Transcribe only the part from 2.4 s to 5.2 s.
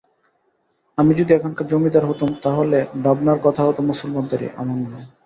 তা হলে ভাবনার কথা হত মুসলমানদেরই, আমার নয়।